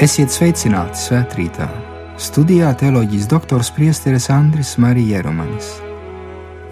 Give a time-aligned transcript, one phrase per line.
[0.00, 1.66] Esiet sveicināti svētkrītā!
[2.16, 5.74] Studijā teoloģijas doktors Priesteris Andris Marija Jeromanis.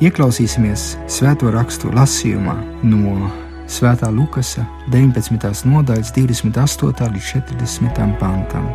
[0.01, 2.55] Ieklausīsimies svēto rakstu lasījumā
[2.89, 3.29] no
[3.69, 5.69] Svētā Lukasa 19.
[5.69, 7.11] nodaļas 28.
[7.19, 7.29] līdz
[7.61, 8.01] 40.
[8.17, 8.73] pantam.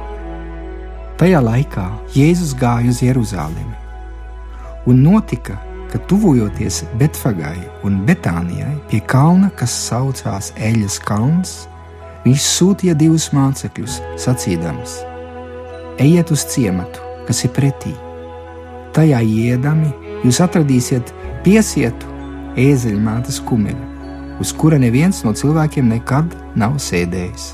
[1.18, 3.74] Tajā laikā Jēzus gāja uz Jeruzalemi,
[4.86, 5.58] un notika,
[5.90, 7.58] ka tuvojoties Betfagai
[7.90, 11.64] un Betānijai pie kalna, kas saucās Eļas kalns,
[12.24, 15.00] Viņš sūtīja divus mācekļus, sacīdams:
[16.00, 17.92] Ejiet uz ciematu, kas ir pretī.
[18.96, 19.90] Tajā iedami
[20.24, 21.12] jūs atradīsiet
[21.44, 22.08] piesietu
[22.60, 23.90] ēzeļmātes kumeļu,
[24.40, 27.50] uz kura neviens no cilvēkiem nekad nav sēdējis.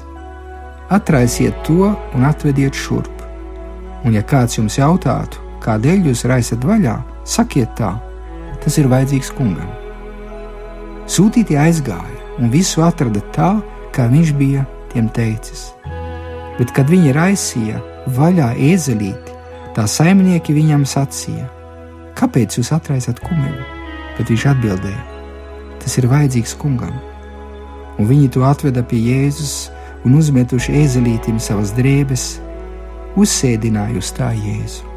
[0.94, 3.25] Atraisiet to un atvediet šurp.
[4.06, 6.95] Un, ja kāds jums jautātu, kādēļ jūs raisat vaļā,
[7.28, 7.92] sakiet tā,
[8.64, 9.70] tas ir vajadzīgs kungam.
[11.09, 13.52] Sūtītie aizgāja un visu atrada tā,
[14.00, 15.73] kā viņš bija tiem teicis.
[16.55, 17.81] Bet, kad viņi raisīja
[18.16, 19.36] vaļā ēzelīti,
[19.75, 21.50] tā saimnieki viņam sacīja:
[22.16, 23.67] Kāpēc jūs atraisat kumeļu?
[24.16, 25.03] Bet viņš atbildēja:
[25.83, 26.95] Tas ir vajadzīgs kungam.
[28.00, 29.69] Un viņi to atveda pie Jēzus
[30.08, 32.28] un uzmetuši ēzelītim savas drēbes,
[33.19, 34.88] uzsēdināja uz tā Jēzu.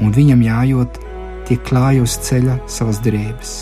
[0.00, 1.00] Un viņam jājot,
[1.48, 3.56] tie klāja uz ceļa savas drēbes.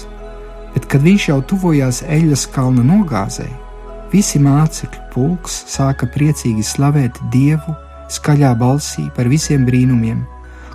[0.74, 3.64] Bet, kad viņš jau tuvojās eļļas kalna nogāzēji,
[4.08, 7.74] Visi mācekļu pulks sāka priecīgi slavēt Dievu
[8.08, 10.22] skaļā balsī par visiem brīnumiem,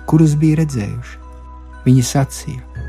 [0.06, 1.18] kurus bija redzējuši.
[1.82, 2.84] Viņi sacīja: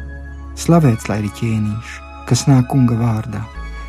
[0.54, 1.96] Slavēts lai ir ķēniņš,
[2.30, 3.42] kas nāk kunga vārdā,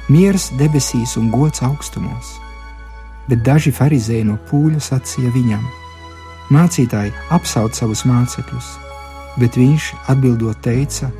[0.08, 2.32] miers debesīs un gods augstumos.
[3.28, 5.62] Bet daži farizēji no pūļa sacīja viņam:
[6.56, 8.72] Mācītāji apsauc savus mācekļus,
[9.36, 11.12] bet viņš atbildot teica: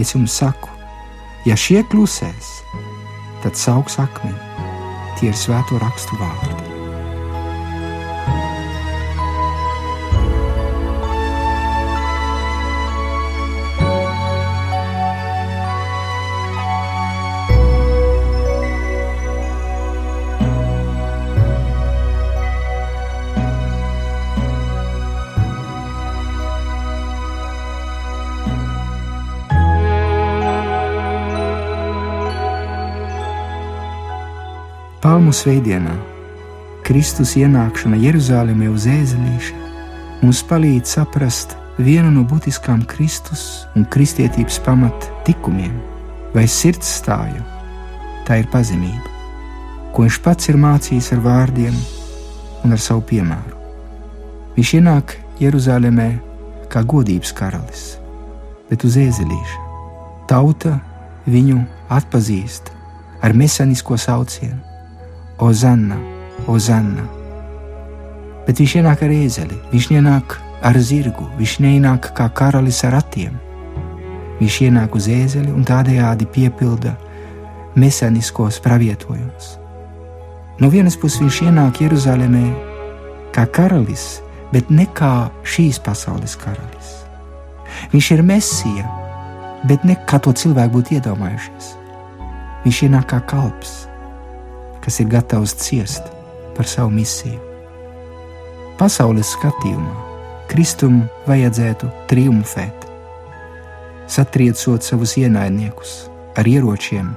[0.00, 0.72] Es jums saku,
[1.44, 2.52] ja šie klusēs,
[3.44, 4.47] tad sauks akmeni
[5.18, 6.67] Tie ir svēto rakstu vārdi.
[35.08, 35.94] Palmu svētdienā
[36.84, 39.54] Kristus ienākšana Jeruzalemē uz ēzelīša
[40.20, 45.78] mums palīdz saprast vienu no būtiskām Kristus un kristietības pamata tikumiem
[46.34, 47.40] vai sirds stāju.
[48.28, 49.14] Tā ir pazemība,
[49.96, 51.80] ko viņš pats ir mācījis ar vārdiem
[52.68, 53.56] un ar savu piemēru.
[54.60, 56.10] Viņš ienāk Jeruzalemē
[56.68, 57.90] kā godības karalis,
[58.68, 59.68] bet uz ēzelīša.
[60.28, 60.76] Tauta
[61.24, 61.62] viņu
[61.96, 62.74] atpazīst
[63.24, 64.67] ar mesanisko saucienu
[65.38, 65.96] Ozanna,
[66.50, 67.04] Ozanna.
[68.46, 70.34] Bet viņš ienāk ar ēzeli, viņš ienāk
[70.66, 73.36] ar zirgu, viņš neienāk kā karalis ar ratiem.
[74.40, 76.96] Viņš ienāk uz ēzeli un tādējādi piepilda
[77.78, 79.54] mesaniskos pravietojumus.
[80.58, 82.44] No vienas puses viņš ienāk Jeruzalemē
[83.34, 84.18] kā karalis,
[84.50, 86.94] bet ne kā šīs pasaules karalis.
[87.92, 88.88] Viņš ir mesija,
[89.70, 91.70] bet ne kā to cilvēku būtu iedomājušies.
[92.64, 93.87] Viņš ienāk kā kalps,
[94.88, 96.02] kas ir gatavs ciest
[96.56, 97.36] par savu misiju.
[98.80, 99.92] Pasaules skatījumā
[100.48, 102.86] Kristum vajadzētu triumfēt,
[104.08, 105.92] satriecot savus ienaidniekus
[106.40, 107.12] ar ieročiem,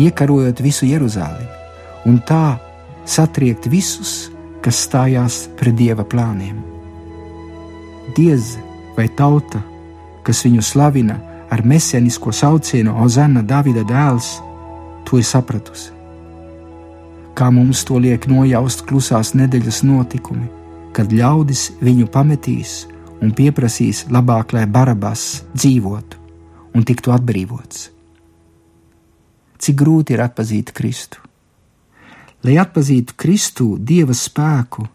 [0.00, 1.50] iekarojot visu Jeruzalemi
[2.08, 2.56] un tā
[3.04, 4.32] satriekt visus,
[4.64, 6.64] kas stājās pret dieva plāniem.
[8.16, 8.54] Diez
[8.96, 9.60] vai tauta,
[10.24, 11.20] kas viņu slavina
[11.52, 14.38] ar mesenisko saucienu Ozana Davida dēls,
[15.04, 16.00] to ir sapratusi
[17.38, 20.48] kā mums to liek nojaust klusās nedēļas notikumi,
[20.92, 22.82] kad ļaudis viņu pametīs
[23.22, 26.20] un pieprasīs labāk, lai Barabas dzīvotu
[26.76, 27.88] un tiktu atbrīvots.
[29.62, 31.20] Cik grūti ir atpazīt Kristu?
[32.42, 34.88] Lai atpazītu Kristu Dieva spēku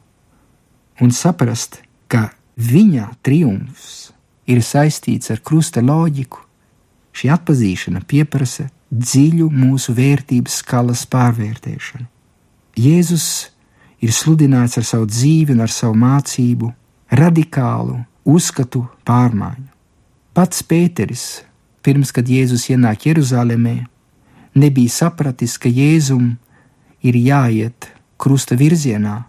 [1.02, 1.80] un saprast,
[2.12, 2.28] ka
[2.60, 4.12] viņa triumfs
[4.52, 6.42] ir saistīts ar krusta loģiku,
[7.16, 12.17] šī atpazīšana pieprasa dziļu mūsu vērtības skalas pārvērtēšanu.
[12.78, 13.50] Jēzus
[14.06, 16.70] ir sludināts ar savu dzīvi un ar savu mācību,
[17.10, 19.66] radikālu uzskatu pārmaiņu.
[20.38, 21.24] Pats Pēteris,
[21.82, 23.80] pirms kad Jēzus ienāk Jeruzalemē,
[24.54, 26.36] nebija sapratis, ka Jēzum
[27.02, 27.90] ir jāiet
[28.22, 29.24] krusta virzienā,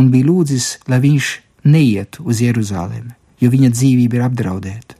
[0.00, 1.28] un bija lūdzis, lai viņš
[1.68, 4.96] neiet uz Jeruzalemi, jo viņa dzīvība ir apdraudēta.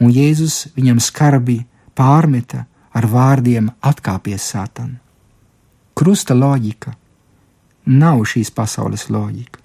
[0.00, 1.60] Un Jēzus viņam skarbi
[1.92, 2.64] pārmeta
[2.96, 4.96] ar vārdiem: atkāpies, Sātan!
[5.92, 6.96] Krusta loģika
[7.86, 9.60] nav šīs pasaules loģika.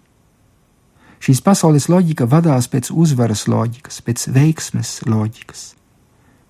[1.23, 5.73] Šīs pasaules loģika vadās pēc uzvaras loģikas, pēc veiksmes loģikas.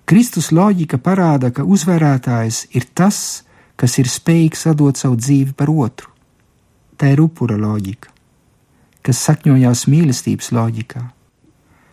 [0.08, 3.44] Kristus loģika parāda, ka uzvarētājs ir tas,
[3.76, 6.10] kas ir spējīgs atdot savu dzīvi par otru.
[6.98, 8.10] Tā ir upura loģika,
[9.04, 11.04] kas sakņojās mīlestības loģikā.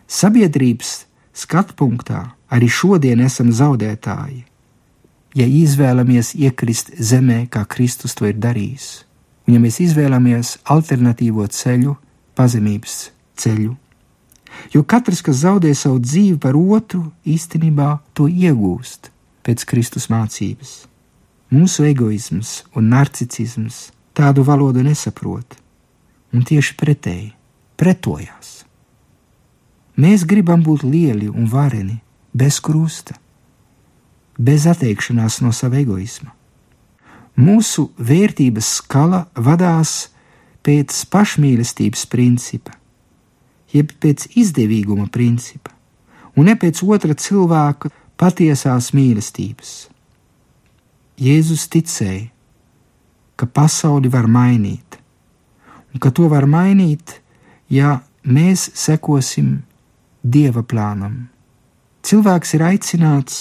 [0.07, 1.06] Sabiedrības
[1.36, 4.45] skatu punktā arī šodien esam zaudētāji,
[5.36, 9.05] ja izvēlamies iekrist zemē, kā Kristus to ir darījis,
[9.45, 11.95] un ja mēs izvēlamies alternatīvo ceļu,
[12.36, 12.95] pazemības
[13.39, 13.75] ceļu.
[14.74, 19.12] Jo katrs, kas zaudē savu dzīvi par otru, īstenībā to iegūst
[19.45, 20.86] pēc Kristus mācības.
[21.53, 25.57] Mūsu egoisms un narcisms tādu valodu nesaprot,
[26.33, 27.33] un tieši pretēji
[27.77, 28.63] pretojās.
[29.95, 32.00] Mēs gribam būt lieli un vareni,
[32.36, 33.15] bez krusta,
[34.36, 36.33] bez atteikšanās no sava egoisma.
[37.35, 40.07] Mūsu vērtības skala vadās
[40.63, 42.71] pēc pašmīlestības principa,
[43.75, 45.73] jeb pēc izdevīguma principa,
[46.39, 49.73] un ne pēc otra cilvēka patiesās mīlestības.
[51.19, 52.29] Jēzus ticēja,
[53.35, 54.95] ka pasauli var mainīt,
[55.91, 57.19] un ka to var mainīt,
[57.69, 59.63] ja mēs sekosim
[60.25, 61.27] Dieva plānam.
[62.01, 63.35] Cilvēks ir aicināts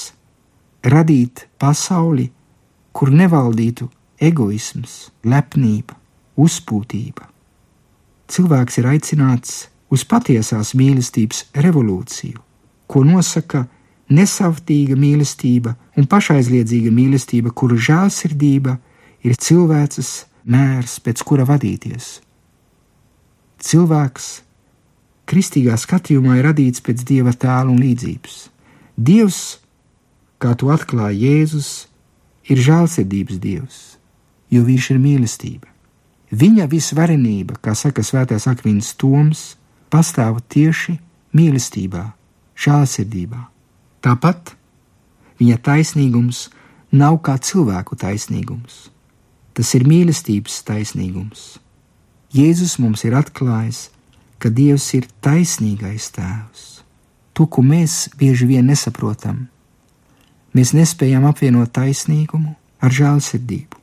[0.85, 2.27] radīt pasauli,
[2.95, 3.89] kur nevaldītu
[4.23, 5.97] egoisms, lepnība,
[6.39, 7.27] uzpūtība.
[8.31, 9.55] Cilvēks ir aicināts
[9.93, 12.41] uz patiesās mīlestības revolūciju,
[12.87, 13.67] ko nosaka
[14.15, 18.79] nesavtīga mīlestība un pašaizliedzīga mīlestība, kura žēlsirdība
[19.25, 20.13] ir cilvēces
[20.45, 22.19] mērs, pēc kura vadīties.
[23.65, 24.29] Cilvēks
[25.31, 28.37] kristīgā skatījumā ir radīts pēc dieva tēla un līdzības.
[28.95, 29.41] Dievs,
[30.39, 31.87] kā to atklāja Jēzus,
[32.51, 33.79] ir žēlsirdības dievs,
[34.53, 35.71] jo viņš ir mīlestība.
[36.35, 39.55] Viņa visvarenība, kā saka Svētais Akvīns Toms,
[39.93, 40.97] pastāv tieši
[41.37, 42.05] mīlestībā,
[42.59, 43.41] žēlsirdībā.
[44.03, 44.55] Tāpat
[45.39, 46.49] viņa taisnīgums
[46.95, 48.89] nav kā cilvēku taisnīgums.
[49.55, 51.45] Tas ir mīlestības taisnīgums.
[52.35, 53.89] Jēzus mums ir atklājis,
[54.43, 56.65] ka Dievs ir taisnīgais tēvs.
[57.35, 59.47] To, ko mēs bieži vien nesaprotam,
[60.55, 62.55] mēs nespējam apvienot taisnīgumu
[62.85, 63.81] ar žēlsirdību.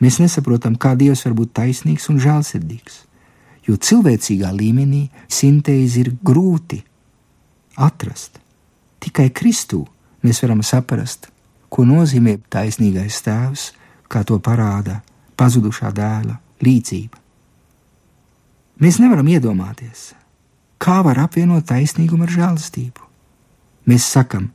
[0.00, 3.02] Mēs nesaprotam, kā Dievs var būt taisnīgs un žēlsirdīgs,
[3.68, 6.80] jo cilvēcīgā līmenī sintēzi ir grūti
[7.76, 8.40] atrast.
[9.00, 9.84] Tikai Kristū
[10.24, 11.28] mēs varam saprast,
[11.68, 13.70] ko nozīmē taisnīgais tēvs,
[14.10, 15.00] kā to parāda
[15.38, 17.20] pazudušā dēla līdzība.
[18.80, 20.10] Mēs nevaram iedomāties,
[20.80, 23.04] kā var apvienot taisnīgumu ar žēlastību.
[23.88, 24.48] Mēs sakam,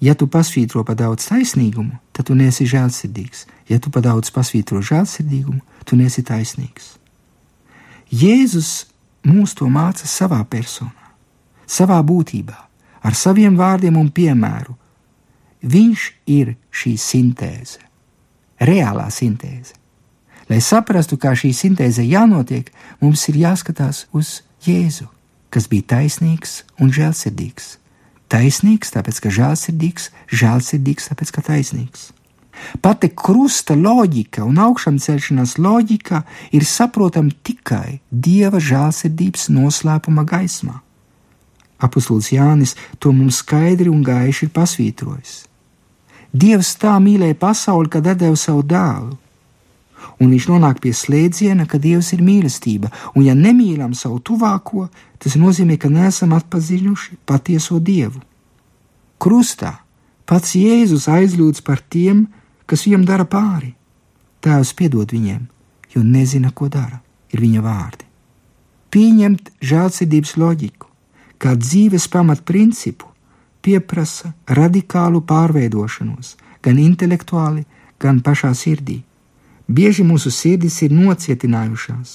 [0.00, 4.82] ja tu pasvītro pa daudz taisnīgumu, tad tu nesi žēlsirdīgs, ja tu pa daudz pasvītro
[4.84, 6.96] žēlsirdīgumu, tu nesi taisnīgs.
[8.12, 8.86] Jēzus
[9.26, 11.14] mūs to māca savā personā,
[11.66, 12.58] savā būtībā
[13.06, 14.76] ar saviem vārdiem un piemēru.
[15.66, 17.82] Viņš ir šī sintēze,
[18.60, 19.74] reālā sintēze.
[20.46, 22.68] Lai saprastu, kā šī sintēze jānotiek,
[23.00, 25.08] mums ir jāskatās uz Jēzu,
[25.50, 27.76] kas bija taisnīgs un žēlsirdīgs.
[28.32, 32.10] Taisnīgs, tāpēc ka žēlsirdīgs, žēlsirdīgs, tāpēc ka taisnīgs.
[32.82, 36.22] Pati krusta loģika un augšām celšanās loģika
[36.56, 40.80] ir saprotama tikai dieva žēlsirdības noslēpuma gaismā.
[41.78, 45.44] Apostols Jānis to mums skaidri un gaiši ir pasvītrojis.
[46.36, 49.14] Dievs tā mīlēja pasauli, ka deva savu dēlu,
[50.20, 55.36] un viņš nonāk pie slēdziena, ka Dievs ir mīlestība, un ja nemīlam savu tuvāko, tas
[55.40, 58.22] nozīmē, ka neesam atpazinuši patieso Dievu.
[59.18, 59.72] Krustā
[60.26, 62.26] pats Jēzus aizlūdz par tiem,
[62.66, 63.74] kas viņam dara pāri.
[64.42, 65.46] Tēvs piedod viņiem,
[65.94, 67.00] jo nezina, ko dara,
[67.32, 68.04] ir viņa vārdi.
[68.92, 70.86] Pieņemt žēlsirdības loģiku
[71.38, 73.08] kā dzīves pamatprincipu,
[73.62, 77.66] pieprasa radikālu pārveidošanos, gan intelektuāli,
[78.00, 79.02] gan pašā sirdī.
[79.66, 82.10] Bieži mūsu sirdis ir nocietinājušās,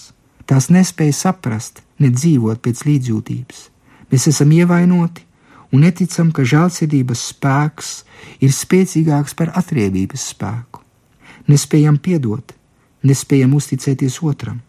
[0.47, 3.65] tās nespēja saprast, ne dzīvot pēc līdzjūtības.
[4.11, 5.25] Mēs esam ievainoti
[5.71, 7.89] un neticam, ka žēlsirdības spēks
[8.39, 10.79] ir spēcīgāks par atriebības spēku.
[11.51, 12.53] Nespējam piedot,
[13.03, 14.61] nespējam uzticēties otram.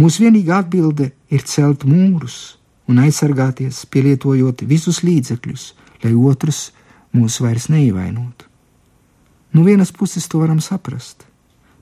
[0.00, 2.56] Mūsu vienīgā atbilde ir celt mūrus,
[2.88, 5.66] un aizsargāties, pielietojot visus līdzekļus,
[6.04, 6.70] lai otrs
[7.12, 8.48] mūs vairs neievainotu.
[9.52, 11.26] No vienas puses to varam saprast,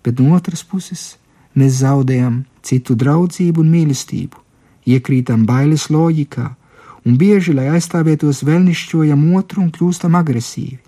[0.04, 1.16] bet no otras puses
[1.54, 4.36] mēs zaudējam citu draudzību un mīlestību,
[4.86, 6.46] iekrītam bailes loģikā
[7.06, 10.78] un bieži, lai aizstāvētos, vēlnišķojam otru un kļūstam agresīvi.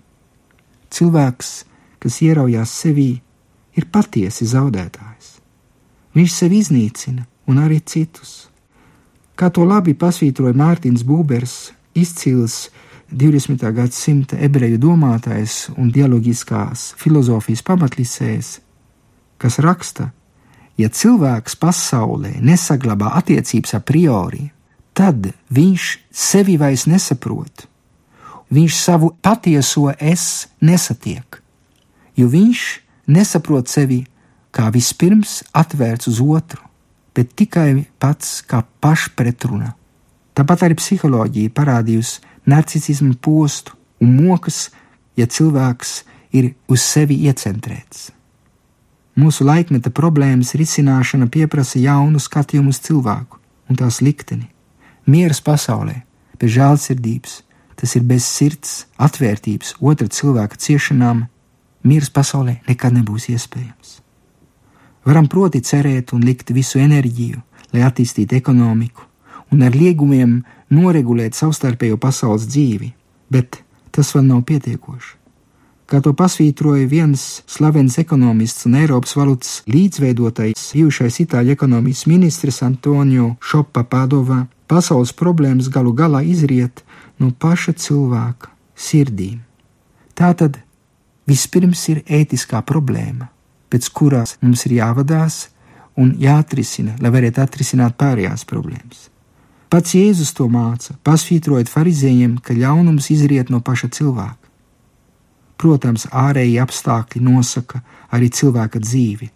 [0.93, 1.51] Cilvēks,
[1.99, 3.11] kas ieraujās sevī,
[3.73, 5.37] ir patiesi zaudētājs.
[6.13, 8.43] Viņš sevi iznīcina un arī citus
[9.33, 11.53] Kā to labi pasvītroja Mārtiņš Būbers,
[11.97, 12.67] izcils
[13.09, 13.63] 20.
[13.73, 18.51] gadsimta ebreju domātājs un dialogiskās filozofijas pamatlicējs,
[19.43, 20.09] kas raksta,
[20.79, 24.47] ja cilvēks pasaulē nesaglabā attiecības a priori,
[24.95, 27.67] tad viņš sevi vairs nesaprot.
[28.53, 31.41] Viņš savu patieso es nesatiek,
[32.15, 32.63] jo viņš
[33.09, 34.03] nesaprot sevi
[34.53, 36.61] kā vispirms atvērts uz otru,
[37.13, 39.73] bet tikai pats kā pašpretruna.
[40.37, 44.69] Tāpat arī psiholoģija parādījusi narcismu postu un mokas,
[45.17, 48.11] ja cilvēks ir uz sevi iecentrēts.
[49.13, 53.37] Mūsu laikmeta problēmas risināšana prasa jaunu skatījumu uz cilvēku
[53.69, 54.49] un tās likteni.
[55.05, 56.01] Mieras pasaulē,
[56.39, 57.43] bez žēlsirdības,
[57.75, 61.27] tas ir bez sirds, atvērtības otra cilvēka ciešanām,
[61.83, 64.01] mieras pasaulē nekad nebūs iespējams.
[65.05, 67.37] Varam proti cerēt un likt visu enerģiju,
[67.73, 69.05] lai attīstītu ekonomiku,
[69.51, 70.39] un ar liegumiem
[70.73, 72.95] noregulēt savstarpējo pasaules dzīvi,
[73.29, 75.22] bet tas vēl nav pietiekoši
[75.89, 83.33] kā to pasvītroja viens slavens ekonomists un Eiropas valūtas līdzveidotais, bijušais itāļu ekonomikas ministrs Antonio
[83.43, 86.83] Šopa Padovā, pasaules problēmas galu galā izriet
[87.19, 89.41] no paša cilvēka sirdīm.
[90.17, 90.59] Tātad
[91.29, 93.29] vispirms ir ētiskā problēma,
[93.69, 95.47] pēc kurās mums ir jāvadās
[95.99, 99.09] un jāatrisina, lai varētu atrisināt pārējās problēmas.
[99.73, 104.42] Pats Jēzus to māca, pasvītrojot farizējiem, ka ļaunums izriet no paša cilvēka.
[105.57, 107.81] Protams, ārēji apstākļi nosaka
[108.13, 109.29] arī cilvēka dzīvi,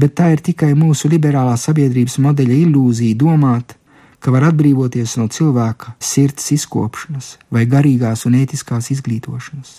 [0.00, 3.76] bet tā ir tikai mūsu liberālā sabiedrības modeļa ilūzija domāt,
[4.20, 9.78] ka var atbrīvoties no cilvēka sirds izkopšanas vai garīgās un ētiskās izglītošanas.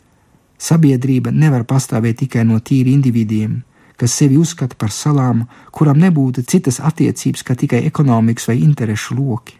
[0.61, 3.61] Sabiedrība nevar pastāvēt tikai no tīri individiem,
[3.97, 9.57] kas sevi uzskata par salām, kuram nebūtu citas attiecības kā tikai ekonomikas vai interešu loki.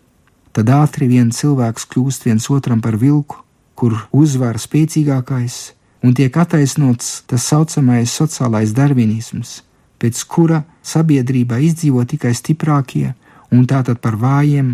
[0.51, 3.38] Tad ātri vien cilvēks kļūst viens otram par vilku,
[3.77, 5.59] kur uzvar spēcīgākais,
[6.03, 9.62] un tiek attaisnots tas saucamais sociālais darvinisms,
[10.01, 13.13] pēc kura sabiedrībā izdzīvo tikai stiprākie,
[13.53, 14.74] un tātad par vājiem,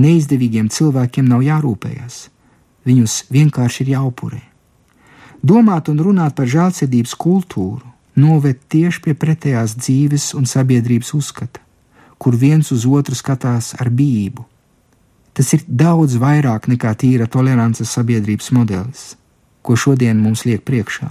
[0.00, 2.16] neizdevīgiem cilvēkiem nav jārūpējas.
[2.86, 4.40] Viņus vienkārši ir jāupurē.
[5.42, 7.84] Domāt un runāt par žēlsirdības kultūru
[8.16, 11.60] noved tieši pie pretējās dzīves un sabiedrības uzskata,
[12.16, 14.46] kur viens uz otru skatās ar bību.
[15.36, 19.10] Tas ir daudz vairāk nekā tīra tolerances sabiedrības modelis
[19.66, 21.08] ko šodien mums liek priekšā.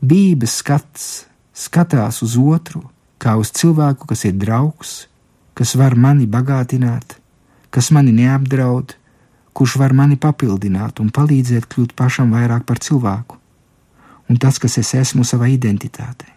[0.00, 1.08] Bības skats
[1.54, 2.82] skatās uz otru
[3.20, 4.94] kā uz cilvēku, kas ir draugs,
[5.54, 7.18] kas var mani bagātināt,
[7.70, 8.96] kas mani neapdraud,
[9.52, 13.36] kurš var mani papildināt un palīdzēt kļūt pašam vairāk par cilvēku,
[14.30, 16.30] un tas, kas es esmu savā identitātē.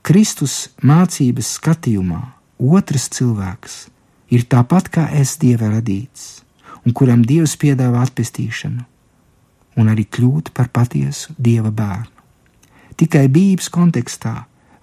[0.00, 2.20] Kristus mācības skatījumā
[2.56, 3.74] otrs cilvēks
[4.32, 6.40] ir tāpat kā es dieva radīts,
[6.86, 8.86] un kuram Dievs piedāvā atpestīšanu,
[9.80, 12.18] un arī kļūt par patiesu dieva bērnu.
[13.00, 14.34] Tikai Bībeles kontekstā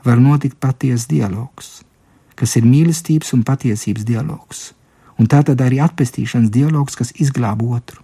[0.05, 1.83] var notikt patiesa dialogs,
[2.37, 4.71] kas ir mīlestības un patiesības dialogs,
[5.21, 8.01] un tā tad arī atpestīšanas dialogs, kas izglāb otru.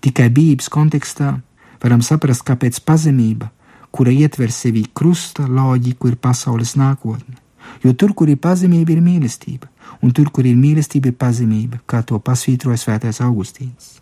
[0.00, 1.34] Tikai Bībeles kontekstā
[1.82, 3.50] varam saprast, kāpēc pazemība,
[3.92, 7.36] kura ietver sevī krusta loģiku, ir pasaules nākotne.
[7.84, 9.68] Jo tur, kur ir pazemība, ir mīlestība,
[10.00, 13.99] un tur, kur ir mīlestība, ir pazemība, kā to pasvītroja Svētais Augustīns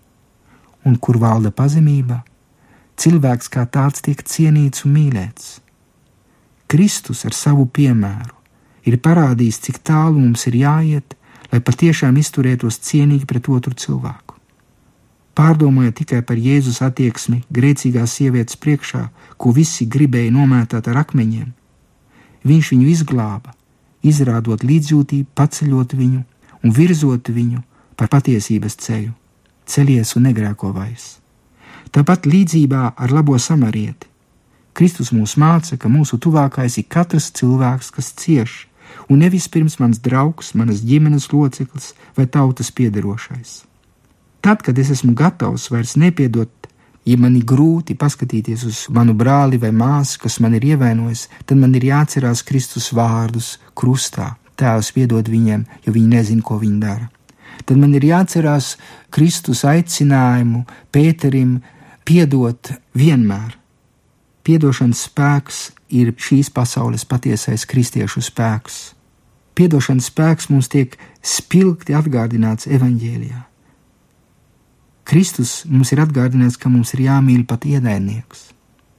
[0.87, 2.23] un kur valda pazemība,
[2.99, 5.58] cilvēks kā tāds tiek cienīts un mīlēts.
[6.68, 8.35] Kristus ar savu piemēru
[8.88, 11.14] ir parādījis, cik tālu mums ir jāiet,
[11.52, 14.35] lai patiešām izturētos cienīgi pret otru cilvēku.
[15.38, 19.04] Pārdomājiet tikai par Jēzus attieksmi grēcīgās sievietes priekšā,
[19.38, 21.52] ko visi gribēja nomētāt ar akmeņiem.
[22.49, 23.54] Viņš viņu izglāba,
[24.02, 26.25] izrādot līdzjūtību, paceļot viņu
[26.64, 27.62] un virzot viņu
[27.97, 29.14] par patiesības ceļu
[29.69, 31.19] ceļies un negrēko vairs.
[31.93, 34.09] Tāpat līdzībā ar labo samarieti.
[34.77, 38.59] Kristus mūs māca, ka mūsu tuvākais ir katrs cilvēks, kas cieš,
[39.11, 43.65] un nevis pirms mans draugs, manas ģimenes loceklis vai tautas piederošais.
[44.45, 46.71] Tad, kad es esmu gatavs vairs nepiedot,
[47.09, 51.59] ja man ir grūti paskatīties uz manu brāli vai māsu, kas man ir ievainojis, tad
[51.59, 54.37] man ir jāatcerās Kristus vārdus krustā.
[54.59, 57.09] Tēvs piedod viņiem, jo viņi nezina, ko viņi dara
[57.64, 58.76] tad man ir jāatcerās
[59.14, 61.59] Kristus aicinājumu Pēterim
[62.09, 63.57] piedot vienmēr.
[64.45, 65.59] Piedošanas spēks
[65.93, 68.78] ir šīs pasaules patiesais kristiešu spēks.
[69.59, 73.43] Piedošanas spēks mums tiek spilgti atgādināts evaņģēlijā.
[75.09, 78.50] Kristus mums ir atgādināts, ka mums ir jāmīl pat ienaidnieks.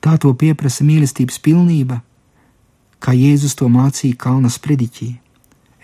[0.02, 2.00] Tā to pieprasa mīlestības pilnība,
[3.00, 5.12] kā Jēzus to mācīja Kalnas prediķī.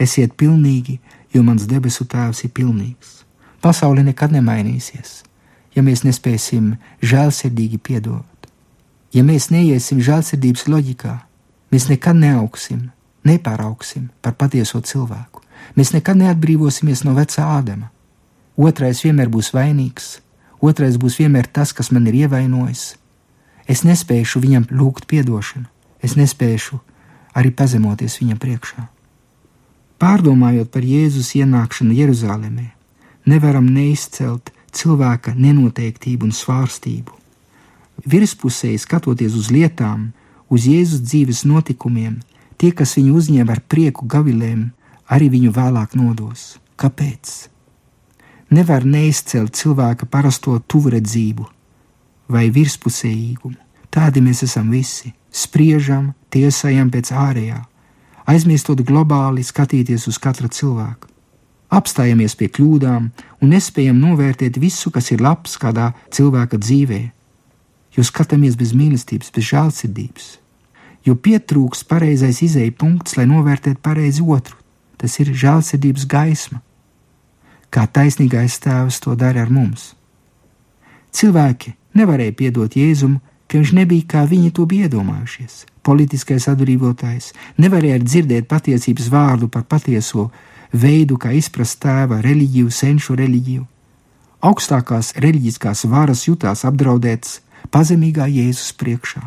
[0.02, 0.98] Esiet pilnīgi,
[1.36, 3.24] jo mans debesu Tēvs ir pilnīgs.
[3.62, 5.24] Pasaule nekad nemainīsies,
[5.76, 8.50] ja mēs nespēsim žēlsirdīgi piedot.
[9.16, 11.16] Ja mēs neiesim žēlsirdības loģikā,
[11.72, 12.90] mēs nekad neaugsim,
[13.28, 15.42] nepāraugsim par patieso cilvēku.
[15.76, 17.90] Mēs nekad neatbrīvosimies no vecā Ādama.
[18.56, 20.20] Otrais vienmēr būs vainīgs,
[20.62, 22.96] otrais būs vienmēr tas, kas man ir ievainojis.
[23.68, 25.66] Es nespēšu viņam lūgt atdošanu,
[26.06, 26.80] es nespēšu
[27.36, 28.95] arī pazemoties viņam priekšā.
[30.06, 32.68] Pārdomājot par Jēzus ienākšanu Jeruzalemē,
[33.26, 37.16] nevaram neizcelt cilvēka nenoteiktību un svārstību.
[38.14, 40.12] Virspusēji skatoties uz lietām,
[40.54, 42.20] uz Jēzus dzīves notikumiem,
[42.62, 44.68] tie, kas viņu uzņem ar prieku gavilēm,
[45.10, 46.60] arī viņu vēlāk nodos.
[46.78, 47.34] Kāpēc?
[48.54, 51.50] Nevar neizcelt cilvēka parasto tuvredzību
[52.30, 53.58] vai virspusējīgumu.
[53.90, 55.16] Tādi mēs esam visi.
[55.34, 57.64] Spriežam, tiesājam pēc ārējā,
[58.30, 61.16] aizmirstot globāli skatīties uz katra cilvēka
[61.76, 63.10] apstājamies pie kļūdām
[63.42, 67.02] un nespējam novērtēt visu, kas ir labs kādā cilvēka dzīvē,
[67.98, 70.28] jo skatāmies bez mīlestības, bez žēlsirdības,
[71.08, 74.58] jo pietrūks pareizais izēja punkts, lai novērtētu pareizi otru.
[74.96, 76.62] Tas ir žēlsirdības gaisma,
[77.70, 79.92] kā taisnīgais tēvs to dara ar mums.
[81.16, 85.66] Cilvēki nevarēja piedot Jēzum, ka viņš nebija kā viņi to bija iedomājušies.
[85.86, 87.30] Politiskais atbrīvotājs
[87.62, 90.32] nevarēja dzirdēt patiesības vārdu par patieso
[90.74, 93.66] veidu, kā izprast tēva reliģiju, senšu reliģiju.
[94.46, 97.40] Augstākās reliģiskās varas jutās apdraudētas
[97.74, 99.22] pazemīgā Jēzus priekšā.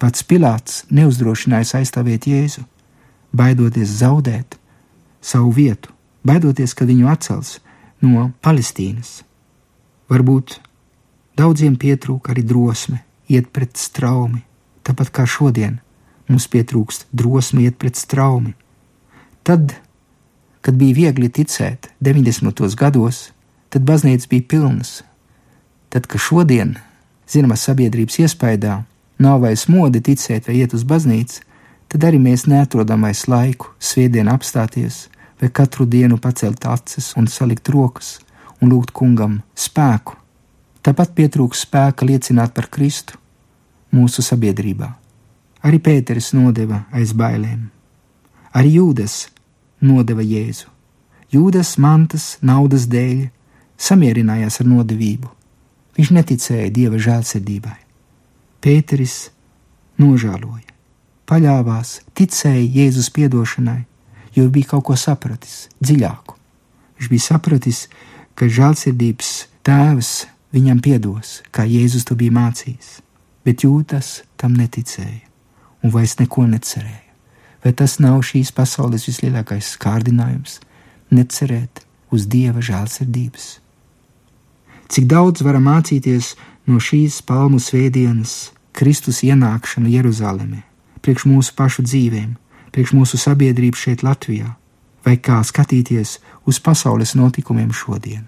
[0.00, 2.64] Pats Pilārs neuzdrošinājās aizstāvēt Jēzu,
[3.36, 4.56] baidoties zaudēt
[5.22, 5.92] savu vietu,
[6.26, 7.58] baidoties, ka viņu atcels
[8.02, 9.20] no Palestīnas.
[10.10, 10.58] Varbūt
[11.38, 14.42] daudziem pietrūka arī drosme iet pret straumi,
[14.86, 15.78] tāpat kā šodien
[16.30, 18.54] mums pietrūkst drosme iet pret straumi.
[19.42, 19.74] Tad
[20.60, 22.74] Kad bija viegli ticēt 90.
[22.76, 23.30] gados,
[23.72, 25.00] tad baznīcas bija pilnas.
[25.88, 26.74] Tad, kad šodien,
[27.30, 28.82] zināmā sabiedrības iespējā,
[29.24, 31.40] nav vairs mode ticēt vai iet uz baznīcu,
[31.88, 35.06] tad arī mēs neatrodam vairs laiku svētdienā apstāties
[35.40, 38.18] vai katru dienu pacelt acis un salikt rokas
[38.60, 40.18] un lūgt kungam spēku.
[40.84, 43.16] Tāpat pietrūks spēka liecināt par Kristu
[43.94, 44.88] mūsu sabiedrībā.
[45.66, 47.68] Arī Pēteris nodeva aiz bailēm.
[48.56, 49.26] Arī Jūdas
[49.80, 50.70] nodeva Jēzu.
[51.30, 53.28] Jūdas mantas, naudas dēļ
[53.80, 55.28] samierinājās ar nodevību.
[55.98, 57.76] Viņš neticēja dieva žēlsirdībai.
[58.60, 59.30] Pēteris
[60.00, 60.74] nožēloja,
[61.28, 63.84] paļāvās, ticēja Jēzus piedošanai,
[64.36, 66.36] jo bija kaut ko sapratis dziļāku.
[66.98, 67.84] Viņš bija sapratis,
[68.34, 69.30] ka žēlsirdības
[69.66, 70.10] tēvs
[70.54, 72.98] viņam piedos, kā Jēzus to bija mācījis,
[73.44, 75.26] bet jūtas tam neticēja
[75.82, 77.06] un vairs neko necerēja.
[77.64, 80.60] Vai tas nav šīs pasaules vislielākais kārdinājums-
[81.16, 83.58] necerēt uz dieva žēlsirdības?
[84.88, 86.34] Cik daudz varam mācīties
[86.66, 90.62] no šīs palmu svētdienas, Kristus ienākšana Jeruzalemē,
[91.02, 92.36] priekš mūsu pašu dzīvēm,
[92.72, 94.56] priekš mūsu sabiedrības šeit Latvijā,
[95.04, 98.26] vai kā skatīties uz pasaules notikumiem šodien.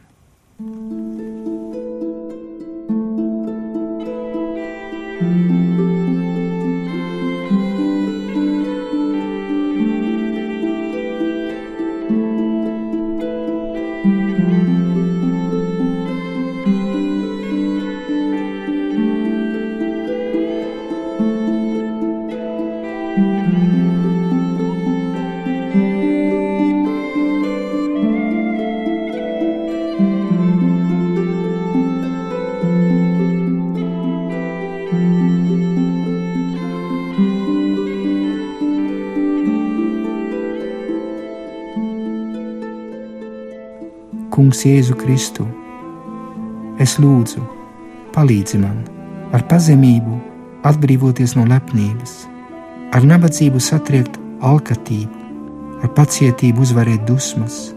[44.52, 45.46] Kungs, Jēzu Kristu,
[46.76, 47.40] es lūdzu,
[48.12, 48.82] palīdzi man
[49.32, 50.18] ar pazemību
[50.68, 52.26] atbrīvoties no lepnības,
[52.92, 55.24] ar nabadzību satriekt alkatību,
[55.80, 57.72] ar pacietību uzvarēt dusmas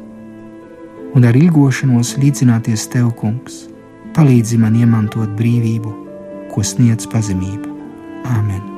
[1.15, 3.69] un ar ilgošanos līdzināties tev, Kungs.
[4.11, 5.97] Palīdzi man iemantot brīvību,
[6.51, 7.71] ko sniedz pazemība.
[8.35, 8.74] Āmen!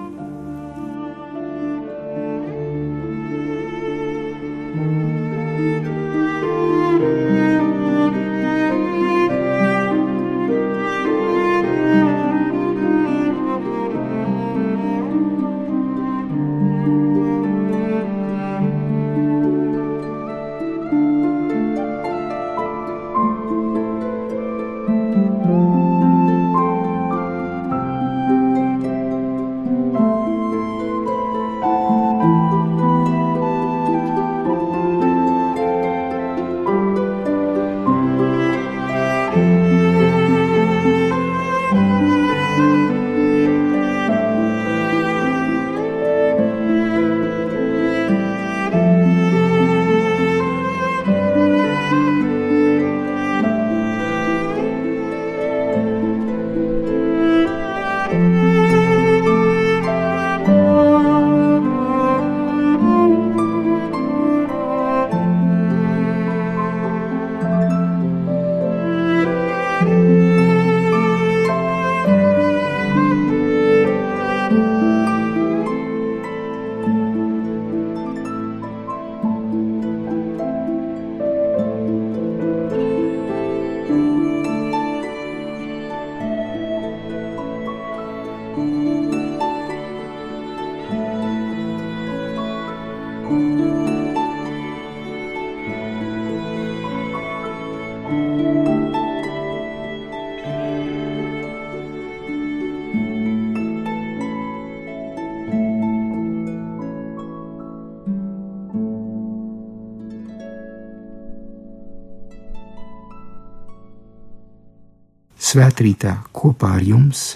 [115.78, 117.36] Svētrītā kopā ar jums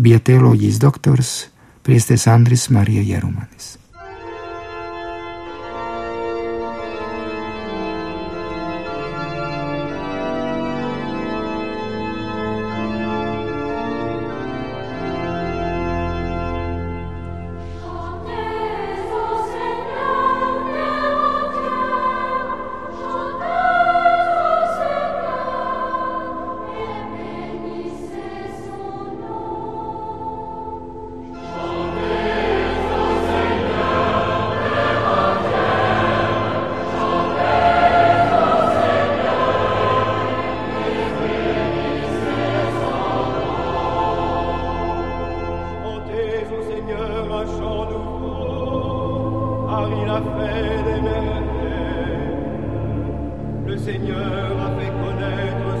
[0.00, 1.32] bija teoloģijas doktors
[1.84, 3.74] Priesties Andris Marija Jerumanis.
[54.66, 55.75] avec connaître